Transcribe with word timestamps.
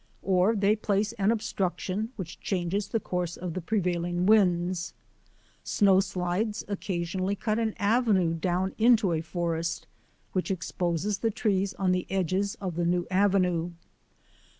Or 0.23 0.55
they 0.55 0.75
place 0.75 1.13
an 1.19 1.29
obstruction 1.29 2.09
which 2.15 2.39
changes 2.39 2.87
the 2.87 2.99
course 2.99 3.37
of 3.37 3.53
the 3.53 3.61
prevailing 3.61 4.25
winds. 4.25 4.95
Snowslides 5.63 6.67
oc 6.67 6.79
casionally 6.79 7.37
cut 7.39 7.59
an 7.59 7.75
avenue 7.77 8.33
down 8.33 8.73
into 8.79 9.11
a 9.11 9.21
forest, 9.21 9.85
which 10.31 10.49
exposes 10.49 11.19
the 11.19 11.29
trees 11.29 11.75
on 11.75 11.91
the 11.91 12.07
edges 12.11 12.55
of 12.55 12.77
the 12.77 12.85
new 12.87 13.05
avenue. 13.11 13.73